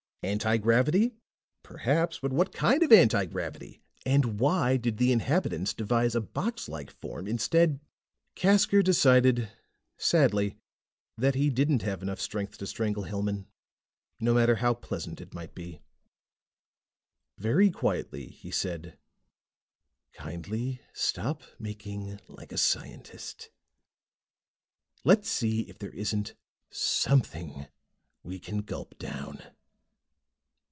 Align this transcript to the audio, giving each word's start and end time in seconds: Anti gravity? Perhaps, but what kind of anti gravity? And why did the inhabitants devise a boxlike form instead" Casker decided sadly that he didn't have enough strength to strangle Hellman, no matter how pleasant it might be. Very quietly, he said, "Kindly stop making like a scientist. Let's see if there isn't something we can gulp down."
Anti 0.23 0.57
gravity? 0.59 1.15
Perhaps, 1.63 2.19
but 2.19 2.31
what 2.31 2.53
kind 2.53 2.83
of 2.83 2.91
anti 2.91 3.25
gravity? 3.25 3.81
And 4.05 4.39
why 4.39 4.77
did 4.77 4.97
the 4.97 5.11
inhabitants 5.11 5.73
devise 5.73 6.13
a 6.15 6.21
boxlike 6.21 6.91
form 6.91 7.27
instead" 7.27 7.79
Casker 8.35 8.83
decided 8.83 9.49
sadly 9.97 10.59
that 11.17 11.33
he 11.33 11.49
didn't 11.49 11.81
have 11.81 12.03
enough 12.03 12.21
strength 12.21 12.59
to 12.59 12.67
strangle 12.67 13.05
Hellman, 13.05 13.47
no 14.19 14.35
matter 14.35 14.57
how 14.57 14.75
pleasant 14.75 15.21
it 15.21 15.33
might 15.33 15.55
be. 15.55 15.81
Very 17.39 17.71
quietly, 17.71 18.27
he 18.27 18.51
said, 18.51 18.99
"Kindly 20.13 20.81
stop 20.93 21.41
making 21.57 22.19
like 22.27 22.51
a 22.51 22.59
scientist. 22.59 23.49
Let's 25.03 25.27
see 25.27 25.61
if 25.61 25.79
there 25.79 25.89
isn't 25.95 26.35
something 26.69 27.65
we 28.21 28.37
can 28.37 28.59
gulp 28.59 28.99
down." 28.99 29.41